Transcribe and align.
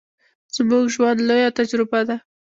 زموږ 0.55 0.85
ژوند، 0.93 1.19
لويه 1.27 1.49
تجربه 1.57 2.01
ده. 2.07 2.15